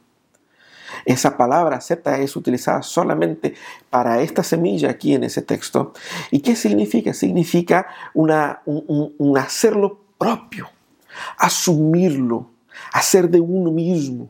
[1.06, 3.56] esa palabra acepta es utilizada solamente
[3.90, 5.94] para esta semilla aquí en ese texto.
[6.32, 7.14] ¿Y qué significa?
[7.14, 8.32] Significa un,
[9.38, 10.70] hacerlo propio,
[11.38, 12.52] asumirlo,
[12.94, 14.30] hacer de uno mismo.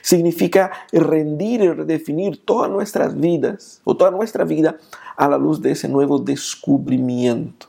[0.00, 4.76] Significa rendir y redefinir todas nuestras vidas o toda nuestra vida
[5.16, 7.66] a la luz de ese nuevo descubrimiento.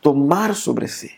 [0.00, 1.10] Tomar sobre sí.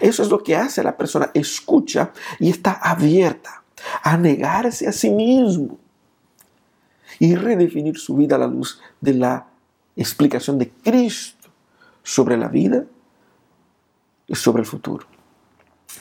[0.00, 1.30] Eso es lo que hace la persona.
[1.34, 3.62] Escucha y está abierta
[4.02, 5.78] a negarse a sí mismo
[7.18, 9.46] y redefinir su vida a la luz de la
[9.96, 11.48] explicación de Cristo
[12.02, 12.84] sobre la vida
[14.26, 15.06] y sobre el futuro.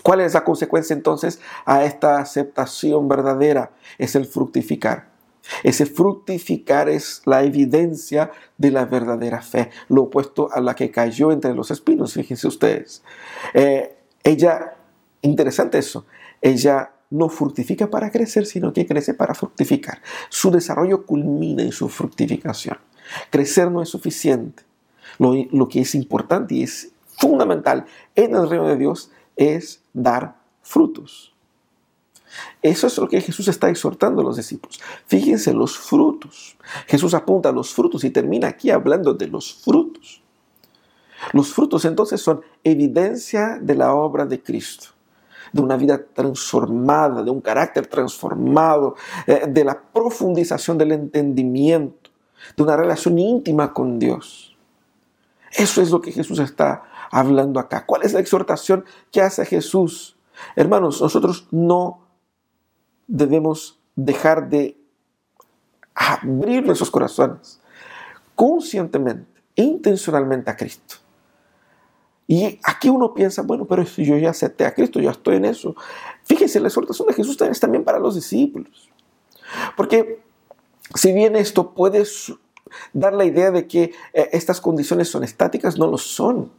[0.04, 3.72] ¿Cuál es la consecuencia entonces a esta aceptación verdadera?
[3.98, 5.12] Es el fructificar.
[5.64, 11.32] Ese fructificar es la evidencia de la verdadera fe, lo opuesto a la que cayó
[11.32, 13.04] entre los espinos, fíjense ustedes.
[13.54, 14.76] Eh, ella,
[15.22, 16.06] interesante eso,
[16.42, 20.02] ella no fructifica para crecer, sino que crece para fructificar.
[20.30, 22.78] Su desarrollo culmina en su fructificación.
[23.30, 24.64] Crecer no es suficiente.
[25.20, 31.34] Lo, que es importante y es fundamental en el reino de Dios es dar frutos.
[32.62, 34.80] Eso es lo que Jesús está exhortando a los discípulos.
[35.06, 36.58] Fíjense los frutos.
[36.88, 40.22] Jesús apunta a los frutos y termina aquí hablando de los frutos.
[41.34, 44.88] Los frutos entonces son evidencia de la obra de Cristo
[45.52, 48.96] de una vida transformada, de un carácter transformado,
[49.28, 52.10] eh, de la profundización del entendimiento,
[52.56, 54.56] de una relación íntima con Dios.
[55.52, 57.86] Eso es lo que Jesús está hablando acá.
[57.86, 60.18] ¿Cuál es la exhortación que hace Jesús?
[60.56, 62.08] Hermanos, nosotros no
[63.08, 64.78] debemos dejar de
[65.94, 67.60] abrir nuestros corazones
[68.36, 70.96] conscientemente, intencionalmente a Cristo.
[72.28, 75.46] Y aquí uno piensa, bueno, pero si yo ya acepté a Cristo, ya estoy en
[75.46, 75.76] eso.
[76.24, 78.90] Fíjense, la exhortación de Jesús es también para los discípulos.
[79.76, 80.22] Porque
[80.96, 82.06] si bien esto puede
[82.94, 86.52] dar la idea de que eh, estas condiciones son estáticas, no lo son.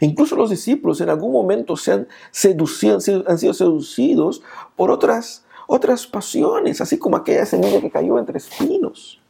[0.00, 4.42] Incluso los discípulos en algún momento se han, seducido, han sido seducidos
[4.74, 9.20] por otras, otras pasiones, así como aquella semilla que cayó entre espinos.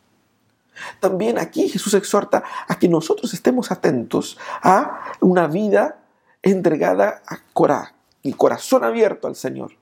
[1.01, 6.01] También aquí Jesús exhorta a que nosotros estemos atentos a una vida
[6.43, 9.73] entregada a cora, el corazón abierto al Señor.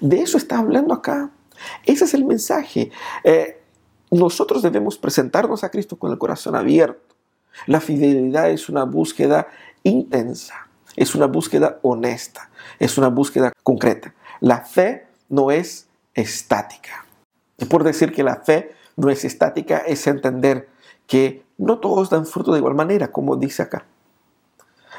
[0.00, 1.30] De eso está hablando acá.
[1.84, 2.90] Ese es el mensaje.
[3.24, 3.60] Eh,
[4.10, 7.14] nosotros debemos presentarnos a Cristo con el corazón abierto.
[7.66, 9.48] La fidelidad es una búsqueda
[9.88, 14.14] intensa, es una búsqueda honesta, es una búsqueda concreta.
[14.40, 17.04] La fe no es estática.
[17.58, 20.68] Es por decir que la fe no es estática, es entender
[21.06, 23.86] que no todos dan fruto de igual manera, como dice acá.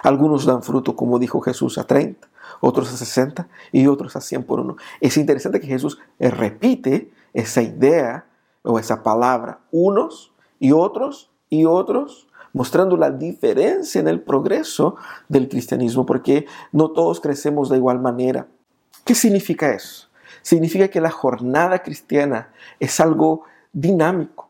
[0.03, 2.27] Algunos dan fruto, como dijo Jesús, a 30,
[2.61, 4.77] otros a 60 y otros a 100 por uno.
[5.01, 8.25] Es interesante que Jesús repite esa idea
[8.63, 12.26] o esa palabra, unos y otros y otros,
[12.57, 14.95] mostrando la diferencia en el progreso
[15.29, 18.47] del cristianismo, porque no todos crecemos de igual manera.
[19.05, 20.07] ¿Qué significa eso?
[20.41, 23.43] Significa que la jornada cristiana es algo
[23.73, 24.49] dinámico,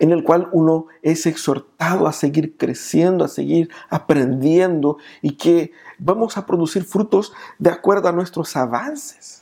[0.00, 6.36] en el cual uno es exhortado a seguir creciendo, a seguir aprendiendo y que vamos
[6.36, 9.41] a producir frutos de acuerdo a nuestros avances.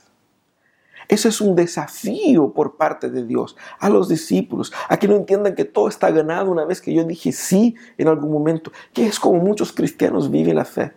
[1.11, 5.55] Eso es un desafío por parte de Dios a los discípulos, a que no entiendan
[5.55, 9.19] que todo está ganado una vez que yo dije sí en algún momento, que es
[9.19, 10.93] como muchos cristianos viven la fe.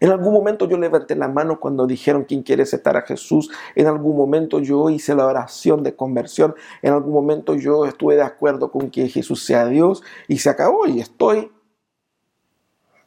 [0.00, 3.48] En algún momento yo levanté la mano cuando dijeron quién quiere aceptar a Jesús.
[3.76, 6.56] En algún momento yo hice la oración de conversión.
[6.82, 10.84] En algún momento yo estuve de acuerdo con que Jesús sea Dios y se acabó
[10.88, 11.52] y estoy.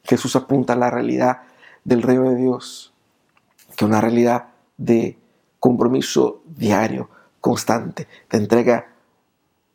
[0.02, 1.42] Jesús apunta a la realidad
[1.84, 2.94] del reino de Dios,
[3.76, 4.46] que es una realidad
[4.78, 5.19] de
[5.60, 8.94] compromiso diario, constante, de entrega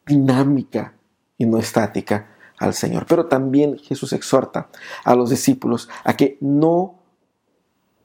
[0.06, 0.94] dinámica
[1.38, 3.06] y no estática al Señor.
[3.08, 4.70] Pero también Jesús exhorta
[5.04, 6.96] a los discípulos a que no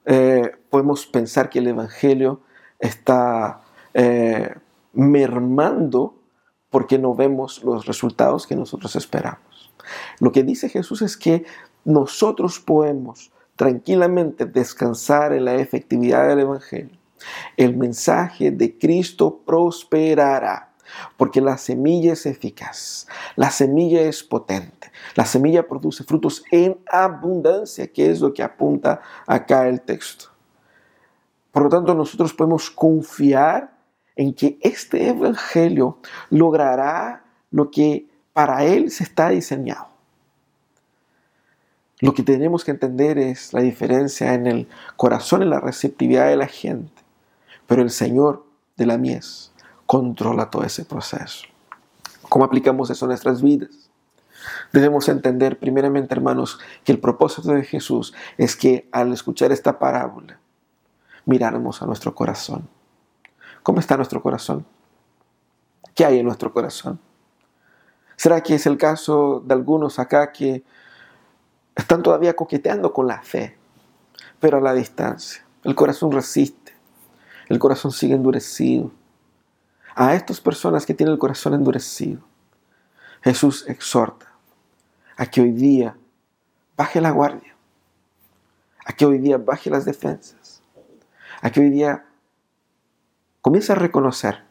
[0.04, 2.42] eh, podemos pensar que el Evangelio
[2.78, 3.62] está
[3.94, 4.54] eh,
[4.92, 6.14] mermando
[6.68, 9.72] porque no vemos los resultados que nosotros esperamos.
[10.20, 11.44] Lo que dice Jesús es que
[11.84, 16.99] nosotros podemos tranquilamente descansar en la efectividad del Evangelio
[17.56, 20.72] el mensaje de Cristo prosperará,
[21.16, 23.06] porque la semilla es eficaz,
[23.36, 29.00] la semilla es potente, la semilla produce frutos en abundancia, que es lo que apunta
[29.26, 30.26] acá el texto.
[31.52, 33.72] Por lo tanto, nosotros podemos confiar
[34.16, 35.98] en que este Evangelio
[36.30, 39.88] logrará lo que para Él se está diseñado.
[42.00, 46.36] Lo que tenemos que entender es la diferencia en el corazón y la receptividad de
[46.36, 47.00] la gente
[47.70, 48.44] pero el Señor
[48.76, 49.52] de la mies
[49.86, 51.46] controla todo ese proceso.
[52.28, 53.92] ¿Cómo aplicamos eso a nuestras vidas?
[54.72, 60.40] Debemos entender primeramente, hermanos, que el propósito de Jesús es que al escuchar esta parábola,
[61.26, 62.68] miráramos a nuestro corazón.
[63.62, 64.66] ¿Cómo está nuestro corazón?
[65.94, 66.98] ¿Qué hay en nuestro corazón?
[68.16, 70.64] ¿Será que es el caso de algunos acá que
[71.76, 73.56] están todavía coqueteando con la fe,
[74.40, 75.44] pero a la distancia?
[75.62, 76.59] El corazón resiste
[77.50, 78.92] el corazón sigue endurecido.
[79.96, 82.20] A estas personas que tienen el corazón endurecido,
[83.22, 84.32] Jesús exhorta
[85.16, 85.96] a que hoy día
[86.76, 87.56] baje la guardia,
[88.86, 90.62] a que hoy día baje las defensas,
[91.42, 92.06] a que hoy día
[93.42, 94.44] comience a reconocer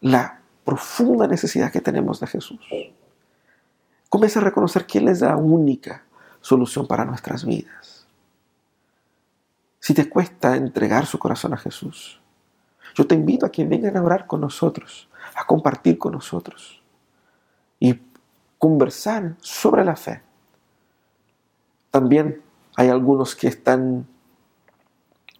[0.00, 2.60] la profunda necesidad que tenemos de Jesús.
[4.08, 6.04] Comience a reconocer que Él es la única
[6.40, 7.95] solución para nuestras vidas
[9.86, 12.20] si te cuesta entregar su corazón a Jesús,
[12.96, 16.82] yo te invito a que vengan a orar con nosotros, a compartir con nosotros
[17.78, 17.96] y
[18.58, 20.22] conversar sobre la fe.
[21.92, 22.42] También
[22.74, 24.08] hay algunos que están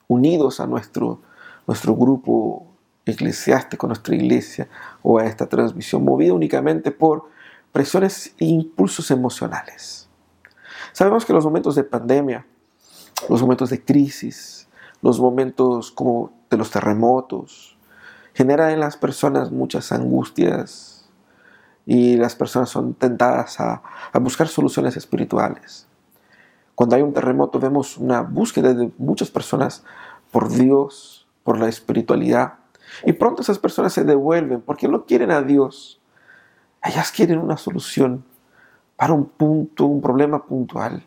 [0.06, 1.22] unidos a nuestro,
[1.66, 2.68] nuestro grupo
[3.04, 4.68] eclesiástico, nuestra iglesia
[5.02, 7.30] o a esta transmisión, movida únicamente por
[7.72, 10.08] presiones e impulsos emocionales.
[10.92, 12.46] Sabemos que los momentos de pandemia
[13.28, 14.68] los momentos de crisis,
[15.02, 17.76] los momentos como de los terremotos,
[18.34, 21.08] generan en las personas muchas angustias
[21.86, 25.86] y las personas son tentadas a, a buscar soluciones espirituales.
[26.74, 29.82] Cuando hay un terremoto vemos una búsqueda de muchas personas
[30.30, 32.54] por Dios, por la espiritualidad.
[33.04, 36.00] Y pronto esas personas se devuelven porque no quieren a Dios.
[36.84, 38.24] Ellas quieren una solución
[38.96, 41.02] para un punto, un problema puntual.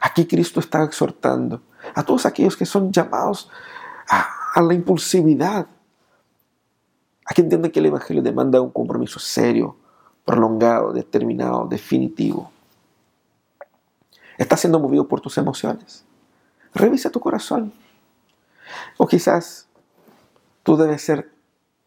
[0.00, 1.62] Aquí Cristo está exhortando
[1.94, 3.50] a todos aquellos que son llamados
[4.08, 5.66] a, la impulsividad,
[7.24, 9.76] a que entiendan que el Evangelio demanda un compromiso serio,
[10.24, 12.50] prolongado, determinado, definitivo.
[14.36, 16.04] Estás siendo movido por tus emociones.
[16.74, 17.72] Revisa tu corazón.
[18.96, 19.68] O quizás
[20.62, 21.30] tú debes ser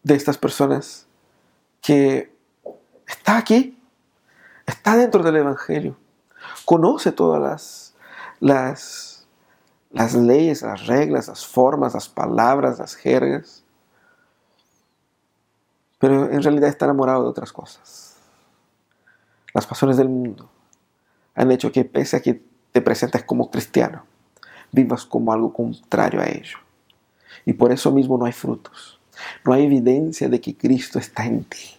[0.02, 1.06] de estas personas
[1.80, 2.34] que
[3.06, 3.78] está aquí,
[4.66, 5.96] está dentro del Evangelio,
[6.64, 7.91] conoce todas las
[8.42, 9.24] las,
[9.92, 13.62] las leyes, las reglas, las formas, las palabras, las jergas,
[16.00, 18.16] pero en realidad está enamorado de otras cosas.
[19.54, 20.50] Las pasiones del mundo
[21.36, 24.04] han hecho que pese a que te presentes como cristiano,
[24.72, 26.58] vivas como algo contrario a ello.
[27.46, 28.98] Y por eso mismo no hay frutos.
[29.44, 31.76] No hay evidencia de que Cristo está en ti.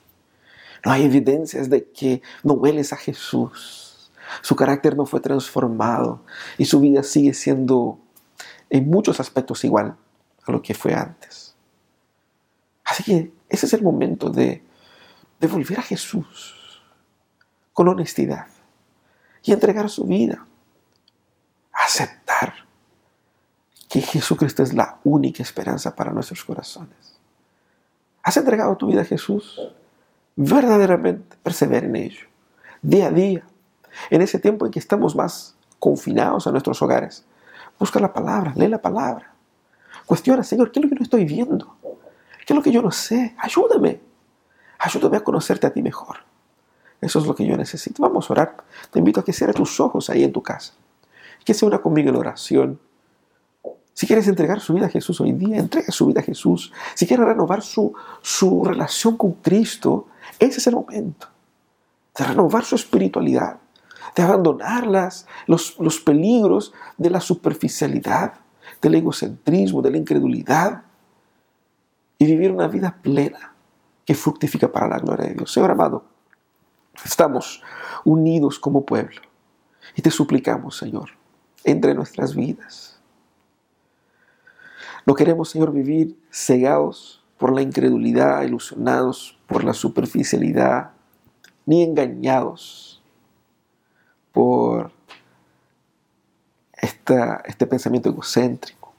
[0.85, 3.82] No hay evidencias de que no hueles a Jesús.
[4.41, 6.23] Su carácter no fue transformado
[6.57, 7.99] y su vida sigue siendo
[8.69, 9.95] en muchos aspectos igual
[10.45, 11.55] a lo que fue antes.
[12.83, 14.63] Así que ese es el momento de,
[15.41, 16.81] volver a Jesús
[17.73, 18.47] con honestidad
[19.43, 20.45] y entregar su vida.
[21.71, 22.53] Aceptar
[23.89, 27.19] que Jesucristo es la única esperanza para nuestros corazones.
[28.23, 29.59] ¿Has entregado tu vida a Jesús?
[30.35, 32.27] Verdaderamente, persevera en ello,
[32.81, 33.45] día a día,
[34.09, 37.25] en ese tiempo en que estamos más confinados a nuestros hogares.
[37.79, 39.33] Busca la palabra, lee la palabra.
[40.05, 41.75] Cuestiona, Señor, ¿qué es lo que no estoy viendo?
[42.45, 43.35] ¿Qué es lo que yo no sé?
[43.37, 44.01] Ayúdame.
[44.79, 46.17] Ayúdame a conocerte a ti mejor.
[46.99, 48.01] Eso es lo que yo necesito.
[48.01, 48.57] Vamos a orar.
[48.91, 50.73] Te invito a que cierres tus ojos ahí en tu casa.
[51.43, 52.79] Que se una conmigo en oración.
[53.93, 56.73] Si quieres entregar su vida a Jesús hoy día, entrega su vida a Jesús.
[56.95, 60.07] Si quieres renovar su, su relación con Cristo,
[60.39, 61.27] ese es el momento
[62.17, 63.59] de renovar su espiritualidad,
[64.15, 64.87] de abandonar
[65.47, 68.33] los, los peligros de la superficialidad,
[68.81, 70.83] del egocentrismo, de la incredulidad
[72.17, 73.53] y vivir una vida plena
[74.05, 75.51] que fructifica para la gloria de Dios.
[75.51, 76.05] Señor amado,
[77.03, 77.63] estamos
[78.03, 79.21] unidos como pueblo
[79.95, 81.11] y te suplicamos, Señor,
[81.63, 82.99] entre nuestras vidas.
[85.05, 90.91] No queremos, Señor, vivir cegados por la incredulidad, ilusionados por la superficialidad,
[91.65, 92.92] ni engañados
[94.33, 94.91] por
[96.81, 98.91] este pensamiento egocéntrico.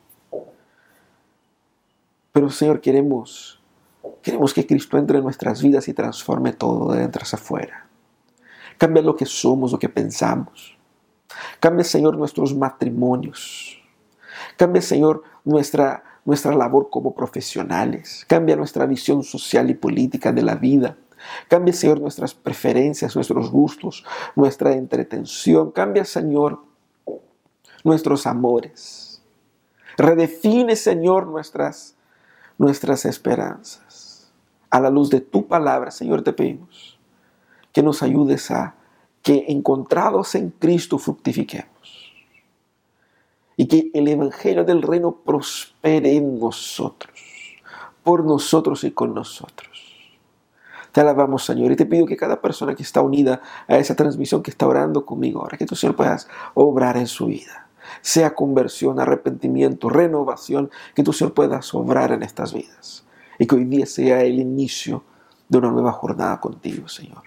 [2.33, 3.61] Pero Señor, queremos,
[4.23, 7.87] queremos que Cristo entre en nuestras vidas y transforme todo de dentro hacia afuera.
[8.79, 10.77] Cambia lo que somos, lo que pensamos.
[11.61, 13.81] Cambia, Señor, nuestros matrimonios.
[14.57, 18.25] Cambia, Señor, nuestra, nuestra labor como profesionales.
[18.29, 20.97] Cambia nuestra visión social y política de la vida.
[21.49, 24.05] Cambia, Señor, nuestras preferencias, nuestros gustos,
[24.37, 25.71] nuestra entretención.
[25.71, 26.63] Cambia, Señor,
[27.83, 29.23] nuestros amores.
[29.97, 31.97] Redefine, Señor, nuestras,
[32.59, 34.33] nuestras esperanzas.
[34.71, 36.99] A la luz de tu palabra, Señor, te pedimos
[37.75, 38.77] que nos ayudes a
[39.21, 42.13] que encontrados en Cristo fructifiquemos.
[43.57, 47.21] Y que el Evangelio del Reino prospere en nosotros,
[48.03, 49.74] por nosotros y con nosotros.
[50.95, 54.43] Te alabamos, Señor, y te pido que cada persona que está unida a esa transmisión
[54.43, 57.65] que está orando conmigo ahora, que tú, Señor, puedas obrar en su vida
[58.01, 63.05] sea conversión, arrepentimiento, renovación, que tú, Señor, puedas obrar en estas vidas.
[63.39, 65.05] Y que hoy día sea el inicio
[65.49, 67.23] de una nueva jornada contigo, Señor.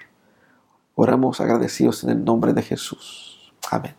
[0.95, 3.53] Oramos agradecidos en el nombre de Jesús.
[3.70, 3.95] Amén.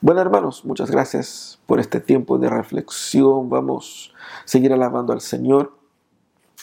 [0.00, 3.48] Bueno, hermanos, muchas gracias por este tiempo de reflexión.
[3.48, 4.12] Vamos
[4.44, 5.81] a seguir alabando al Señor.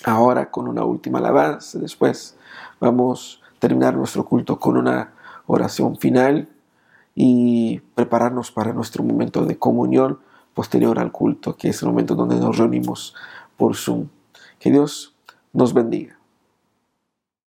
[0.05, 1.79] Ahora con una última alabanza.
[1.79, 2.37] Después
[2.79, 5.13] vamos a terminar nuestro culto con una
[5.47, 6.47] oración final
[7.15, 10.19] y prepararnos para nuestro momento de comunión
[10.53, 13.15] posterior al culto, que es el momento donde nos reunimos
[13.57, 14.07] por Zoom.
[14.59, 15.15] Que Dios
[15.53, 16.18] nos bendiga.